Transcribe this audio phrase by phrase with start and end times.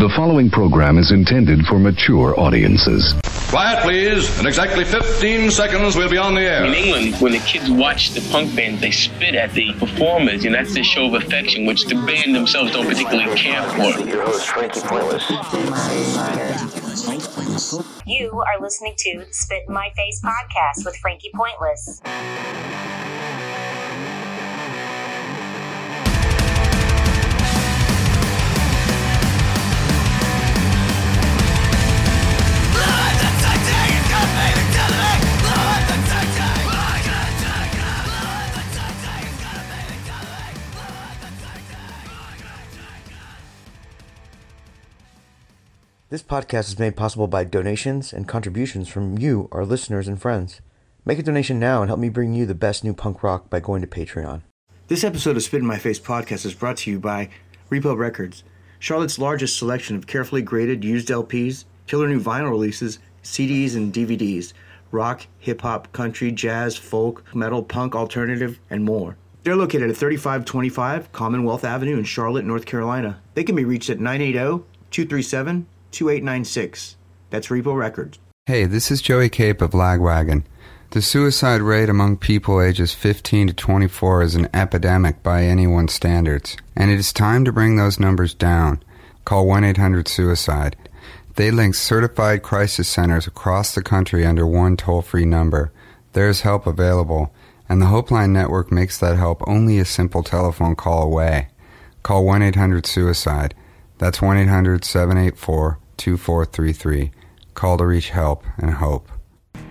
[0.00, 3.14] The following program is intended for mature audiences.
[3.50, 4.40] Quiet, please.
[4.40, 6.64] In exactly 15 seconds, we'll be on the air.
[6.64, 10.54] In England, when the kids watch the punk bands, they spit at the performers, and
[10.54, 14.00] that's their show of affection, which the band themselves don't particularly care for.
[14.08, 15.28] Your host, Frankie Pointless.
[18.06, 22.00] You are listening to Spit in My Face podcast with Frankie Pointless.
[46.10, 50.60] This podcast is made possible by donations and contributions from you, our listeners and friends.
[51.04, 53.60] Make a donation now and help me bring you the best new punk rock by
[53.60, 54.42] going to Patreon.
[54.88, 57.28] This episode of Spit in My Face podcast is brought to you by
[57.70, 58.42] Repo Records,
[58.80, 64.52] Charlotte's largest selection of carefully graded used LPs, killer new vinyl releases, CDs, and DVDs,
[64.90, 69.16] rock, hip hop, country, jazz, folk, metal, punk, alternative, and more.
[69.44, 73.22] They're located at 3525 Commonwealth Avenue in Charlotte, North Carolina.
[73.34, 76.96] They can be reached at 980 237 2896.
[77.30, 78.18] That's Repo Records.
[78.46, 80.44] Hey, this is Joey Cape of Lagwagon.
[80.90, 86.56] The suicide rate among people ages 15 to 24 is an epidemic by anyone's standards,
[86.74, 88.82] and it is time to bring those numbers down.
[89.24, 90.76] Call 1 800 Suicide.
[91.36, 95.70] They link certified crisis centers across the country under one toll free number.
[96.12, 97.32] There is help available,
[97.68, 101.48] and the Hopeline Network makes that help only a simple telephone call away.
[102.02, 103.54] Call 1 800 Suicide.
[103.98, 107.10] That's 1 800 784 2433.
[107.52, 109.10] Call to reach help and hope.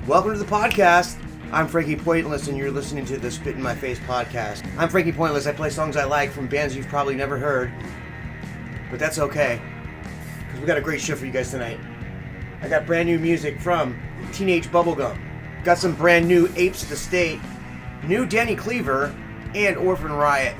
[0.06, 1.20] Welcome to the podcast.
[1.52, 4.64] I'm Frankie Pointless, and you're listening to the Spit in My Face podcast.
[4.78, 5.48] I'm Frankie Pointless.
[5.48, 7.74] I play songs I like from bands you've probably never heard,
[8.92, 9.60] but that's okay,
[10.46, 11.80] because we got a great show for you guys tonight.
[12.62, 14.00] I got brand new music from
[14.32, 15.18] Teenage Bubblegum,
[15.64, 17.40] got some brand new Apes of the State,
[18.04, 19.06] new Danny Cleaver,
[19.56, 20.56] and Orphan Riot.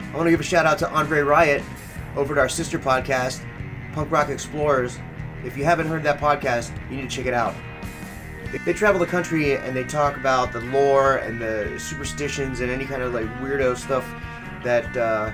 [0.00, 1.62] I want to give a shout out to Andre Riot
[2.14, 3.42] over at our sister podcast,
[3.94, 4.98] Punk Rock Explorers.
[5.44, 7.54] If you haven't heard that podcast, you need to check it out.
[8.64, 12.86] They- travel the country and they talk about the lore and the superstitions and any
[12.86, 14.06] kind of like weirdo stuff
[14.64, 15.32] that uh,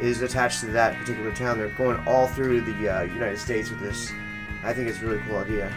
[0.00, 1.58] is attached to that particular town.
[1.58, 4.12] They're going all through the uh, United States with this.
[4.62, 5.72] I think it's a really cool idea.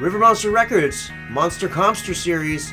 [0.00, 2.72] River Monster Records, Monster Compster series,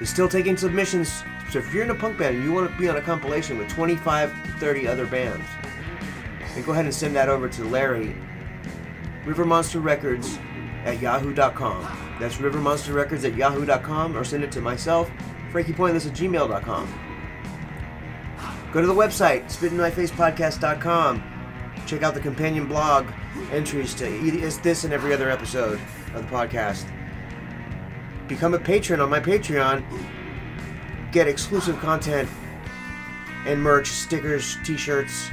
[0.00, 1.22] is still taking submissions.
[1.50, 3.58] So if you're in a punk band and you want to be on a compilation
[3.58, 5.44] with 25 to 30 other bands,
[6.60, 8.14] then go ahead and send that over to Larry,
[9.24, 10.38] River Monster Records
[10.84, 12.16] at yahoo.com.
[12.20, 15.10] That's River Monster Records at yahoo.com or send it to myself,
[15.50, 17.00] Frankie Pointless at gmail.com.
[18.72, 21.22] Go to the website, spitinmyfacepodcast.com.
[21.86, 23.06] Check out the companion blog
[23.52, 24.04] entries to
[24.62, 25.80] this and every other episode
[26.14, 26.84] of the podcast.
[28.28, 29.82] Become a patron on my Patreon.
[31.10, 32.28] Get exclusive content
[33.46, 35.30] and merch, stickers, t-shirts.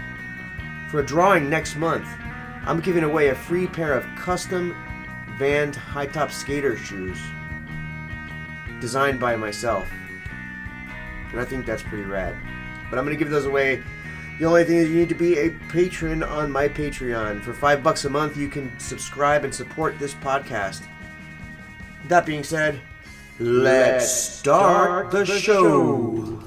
[0.89, 2.07] For a drawing next month,
[2.65, 4.75] I'm giving away a free pair of custom
[5.37, 7.19] Vans high-top skater shoes
[8.79, 9.87] designed by myself.
[11.31, 12.35] And I think that's pretty rad.
[12.89, 13.83] But I'm going to give those away.
[14.39, 17.41] The only thing is you need to be a patron on my Patreon.
[17.41, 20.83] For 5 bucks a month, you can subscribe and support this podcast.
[22.07, 22.79] That being said,
[23.39, 26.41] let's start the show.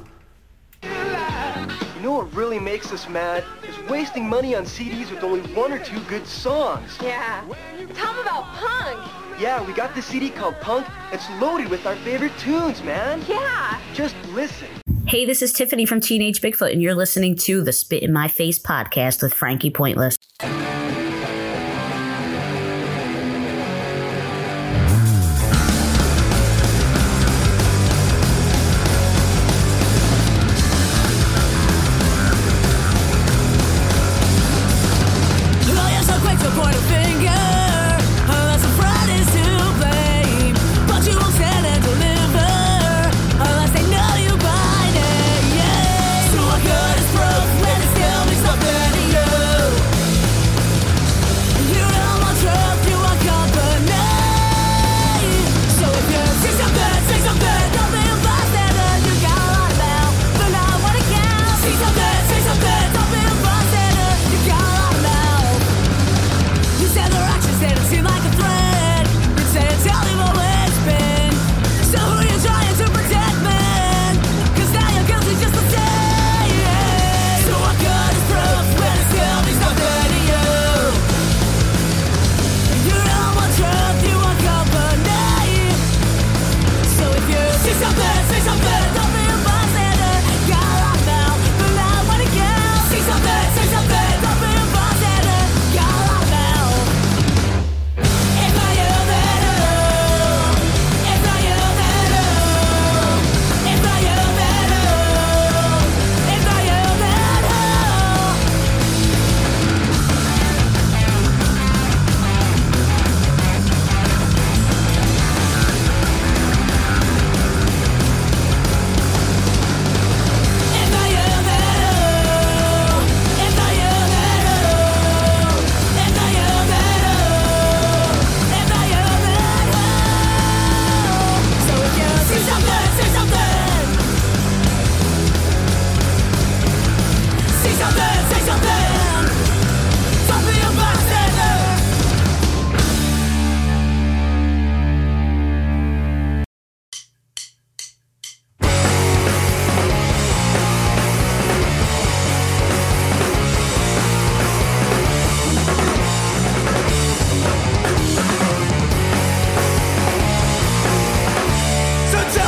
[0.83, 3.45] You know what really makes us mad?
[3.91, 6.97] Is wasting money on CDs with only one or two good songs.
[7.03, 7.45] Yeah.
[7.95, 9.41] Tell them about punk.
[9.41, 10.87] Yeah, we got this CD called Punk.
[11.13, 13.21] It's loaded with our favorite tunes, man.
[13.29, 13.81] Yeah.
[13.93, 14.69] Just listen.
[15.09, 18.29] Hey, this is Tiffany from Teenage Bigfoot, and you're listening to the Spit in My
[18.29, 20.17] Face podcast with Frankie Pointless.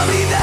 [0.07, 0.42] vida.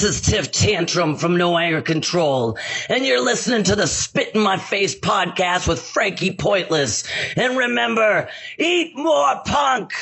[0.00, 2.56] This is Tiff Tantrum from No Anger Control,
[2.88, 7.04] and you're listening to the Spit in My Face podcast with Frankie Pointless.
[7.36, 9.92] And remember, eat more punk!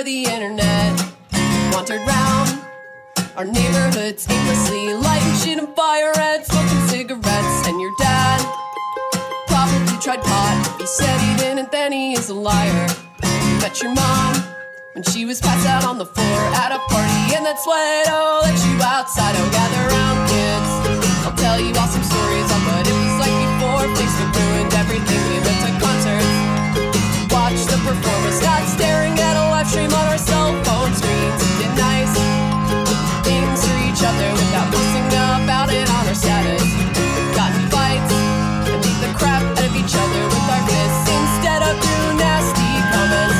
[0.00, 1.12] Before the internet.
[1.72, 2.60] Wandered round
[3.36, 7.68] our neighborhoods aimlessly, lighting shit on fire and smoking cigarettes.
[7.68, 8.40] And your dad
[9.46, 10.76] probably tried pot.
[10.78, 12.88] He said he didn't, then he is a liar.
[13.22, 14.34] You met your mom
[14.94, 18.42] when she was passed out on the floor at a party, and that's when I'll
[18.42, 19.34] let you outside.
[19.36, 20.70] Oh, gather round, kids.
[21.26, 25.22] I'll tell you all some stories of what it was like before Facebook ruined everything.
[25.28, 26.34] We went to concerts,
[27.32, 31.38] watched the performers, not staring at a stream on our cell phone screens.
[31.58, 32.14] Did nice
[33.22, 36.62] things for each other without posting about it on our status.
[37.38, 38.12] Got in fights
[38.66, 42.70] and beat the crap out of each other with our fists instead of through nasty
[42.90, 43.38] comments.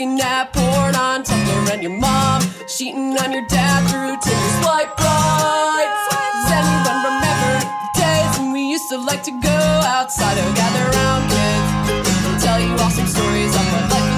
[0.00, 4.98] Looking at porn on Tumblr, and your mom cheating on your dad through Tinder swipe
[4.98, 5.90] right.
[6.08, 9.58] Does anyone remember the days when we used to like to go
[9.96, 10.38] outside?
[10.38, 12.44] Oh, gather round, kids.
[12.44, 14.09] Tell you all some stories of what life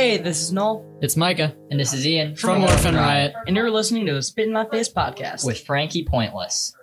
[0.00, 0.98] Hey, this is Noel.
[1.02, 1.54] It's Micah.
[1.70, 3.34] And this is Ian From Orphan Riot.
[3.46, 5.44] And you're listening to the Spit in My Face podcast.
[5.44, 6.74] With Frankie Pointless.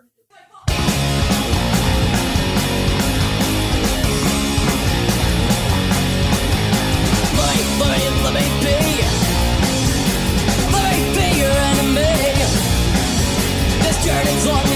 [13.82, 14.68] This journey's long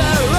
[0.00, 0.29] wonder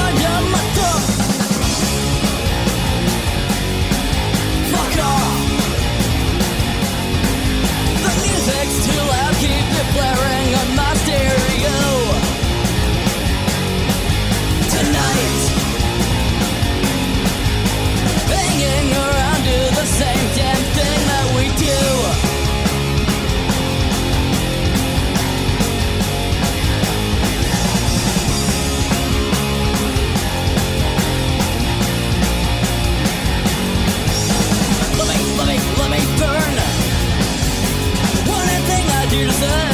[39.41, 39.70] sun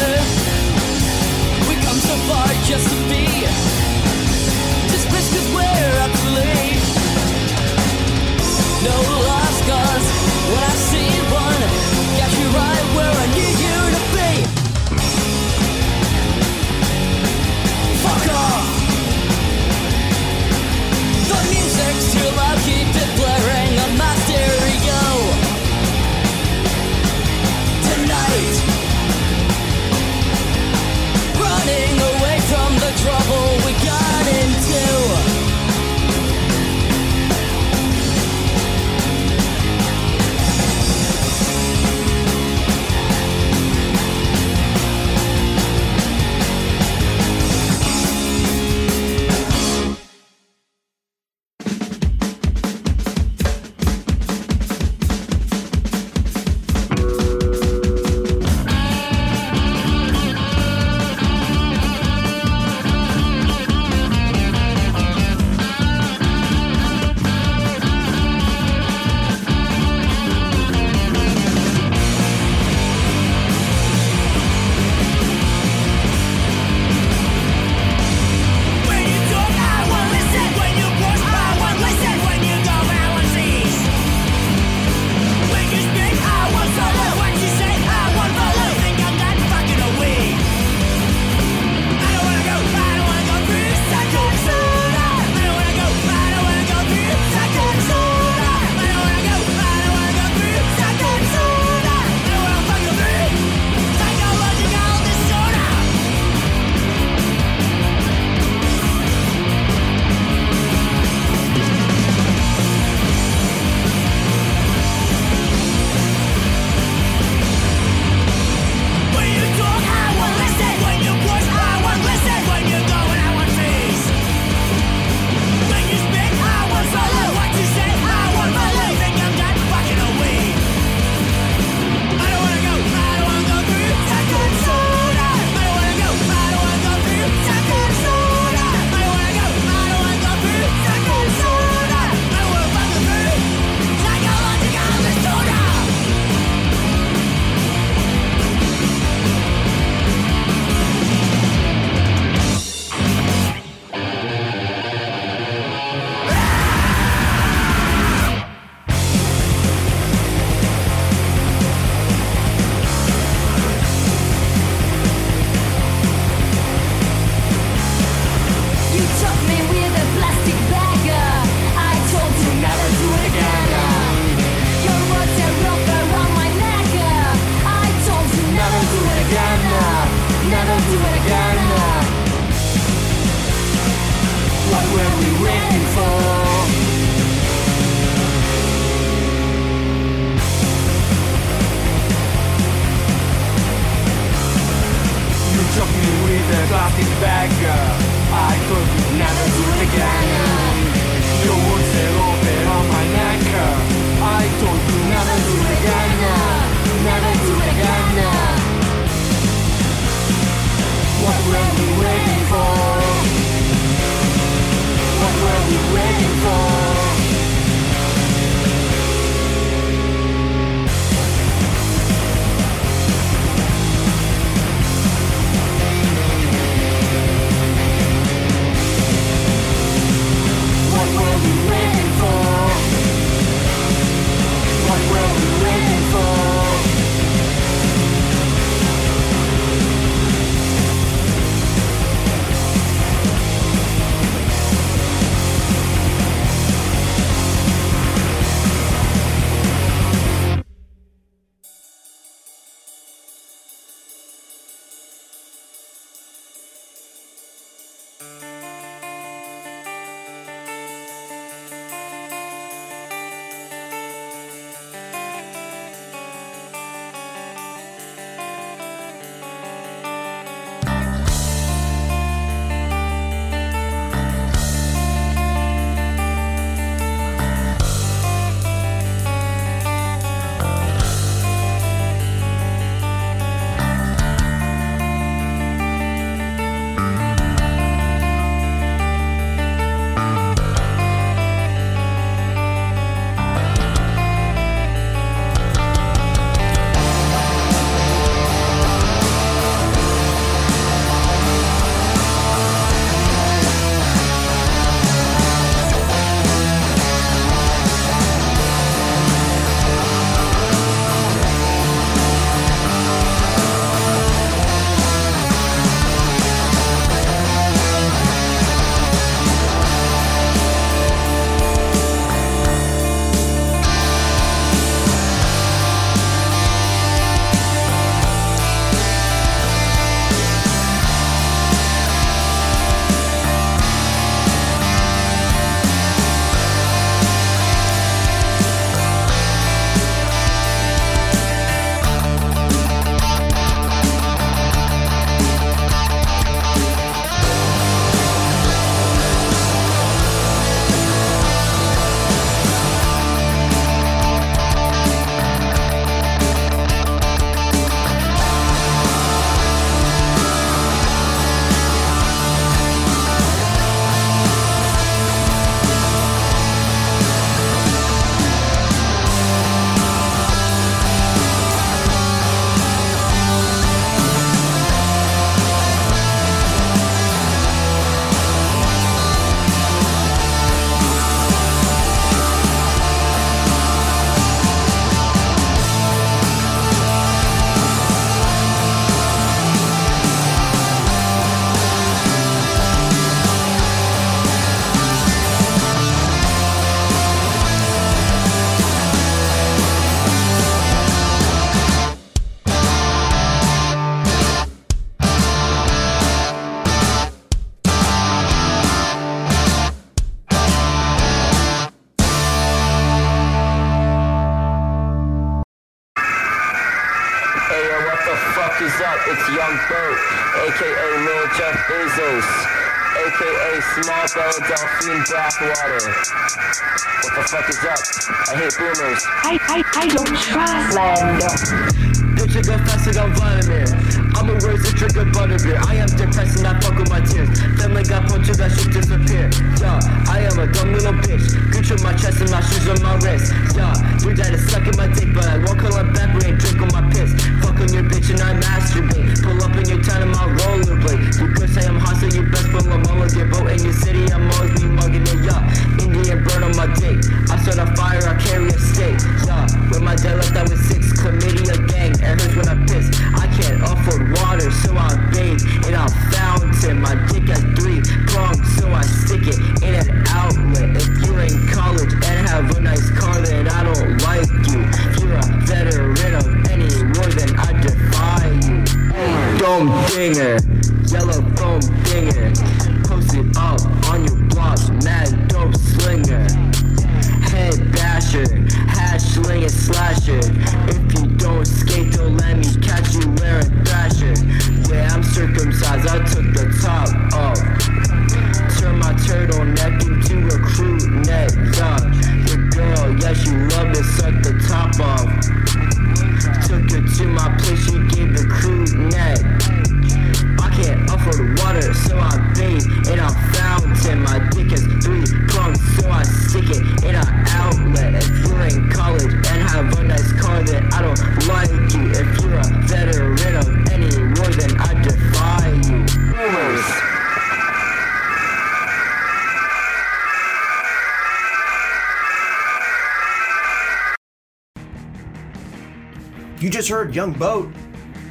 [536.88, 537.70] just heard Young Boat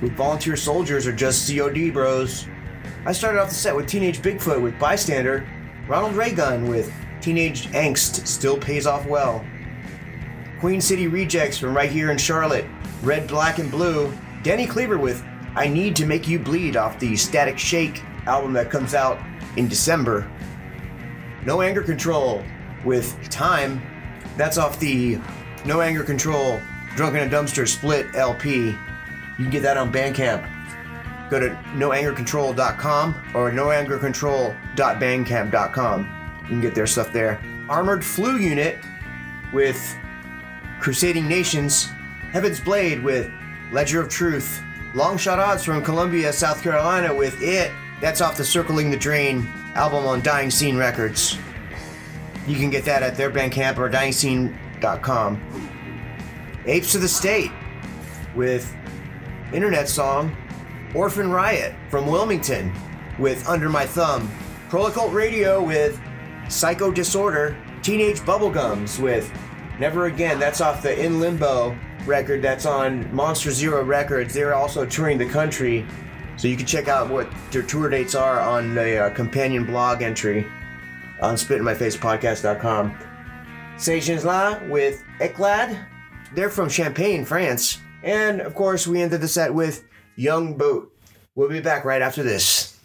[0.00, 2.46] with Volunteer Soldiers or just COD Bros.
[3.04, 5.46] I started off the set with Teenage Bigfoot with Bystander,
[5.86, 6.90] Ronald Raygun with
[7.20, 9.44] Teenage Angst Still Pays Off Well,
[10.59, 12.64] Queen City Rejects from right here in Charlotte,
[13.02, 14.11] Red, Black, and Blue,
[14.42, 15.22] Danny Cleaver with
[15.54, 19.18] I Need to Make You Bleed off the Static Shake album that comes out
[19.59, 20.30] in December,
[21.44, 22.42] No Anger Control
[22.86, 23.82] with Time,
[24.38, 25.18] that's off the
[25.66, 26.59] No Anger Control
[26.97, 28.68] Drunken in a Dumpster Split LP.
[28.68, 28.78] You
[29.36, 30.49] can get that on Bandcamp.
[31.28, 36.40] Go to noangercontrol.com or noangercontrol.bandcamp.com.
[36.42, 37.38] You can get their stuff there.
[37.68, 38.78] Armored Flu Unit
[39.53, 39.99] with
[40.80, 41.90] Crusading Nations.
[42.30, 43.30] Heaven's Blade with
[43.72, 44.62] Ledger of Truth.
[44.94, 47.70] Long Shot Odds from Columbia, South Carolina with It.
[48.01, 51.36] That's off the Circling the Drain album on Dying Scene Records.
[52.47, 55.75] You can get that at their Bandcamp or dyingscene.com.
[56.66, 57.52] Apes of the State
[58.34, 58.74] with
[59.52, 60.36] internet song
[60.94, 62.72] Orphan Riot from Wilmington
[63.18, 64.28] with Under My Thumb.
[64.68, 66.00] Prolicult Radio with
[66.48, 67.56] Psycho Disorder.
[67.82, 69.32] Teenage Bubblegums with
[69.78, 70.38] Never Again.
[70.38, 74.32] That's off the In Limbo record that's on Monster Zero Records.
[74.32, 75.84] They're also touring the country.
[76.36, 80.02] So you can check out what their tour dates are on the uh, companion blog
[80.02, 80.46] entry
[81.20, 82.98] on spitinmyfacepodcast.com.
[83.76, 85.86] Sations La with Eclad.
[86.34, 87.78] They're from Champagne, France.
[88.02, 89.84] And of course, we ended the set with
[90.16, 90.92] Young Boot.
[91.34, 92.78] We'll be back right after this.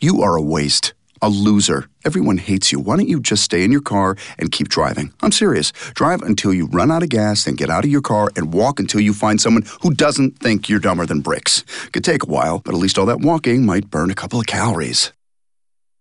[0.00, 0.92] You are a waste.
[1.22, 1.88] A loser.
[2.04, 2.78] Everyone hates you.
[2.78, 5.14] Why don't you just stay in your car and keep driving?
[5.22, 5.72] I'm serious.
[5.94, 8.78] Drive until you run out of gas, then get out of your car and walk
[8.78, 11.64] until you find someone who doesn't think you're dumber than bricks.
[11.92, 14.46] Could take a while, but at least all that walking might burn a couple of
[14.46, 15.12] calories.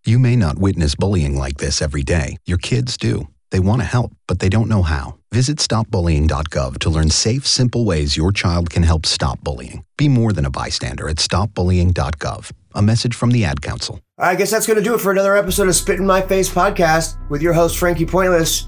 [0.06, 2.38] You may not witness bullying like this every day.
[2.46, 3.28] Your kids do.
[3.56, 5.16] They want to help, but they don't know how.
[5.32, 9.86] Visit stopbullying.gov to learn safe, simple ways your child can help stop bullying.
[9.96, 12.52] Be more than a bystander at stopbullying.gov.
[12.74, 14.02] A message from the Ad Council.
[14.18, 16.50] I guess that's going to do it for another episode of Spit in My Face
[16.50, 18.68] podcast with your host, Frankie Pointless.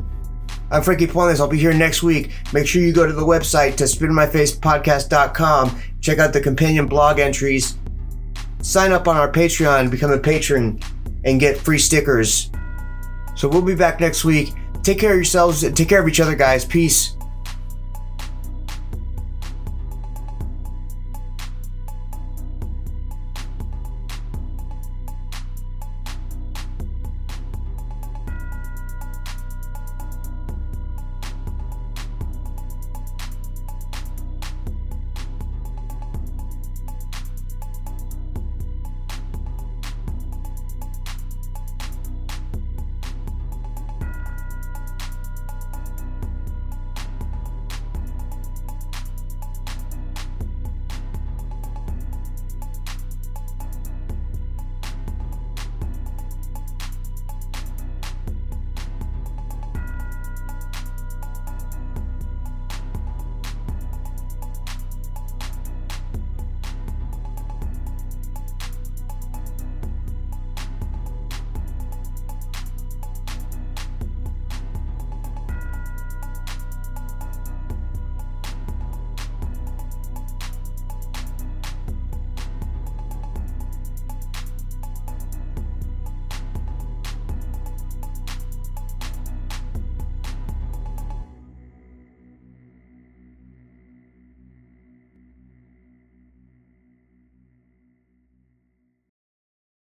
[0.72, 1.42] I'm Frankie Pointless.
[1.42, 2.32] I'll be here next week.
[2.54, 5.82] Make sure you go to the website to spitinmyfacepodcast.com.
[6.00, 7.76] Check out the companion blog entries.
[8.62, 10.80] Sign up on our Patreon, become a patron,
[11.26, 12.52] and get free stickers.
[13.36, 14.54] So we'll be back next week.
[14.84, 16.63] Take care of yourselves take care of each other, guys.
[16.63, 17.16] Peace.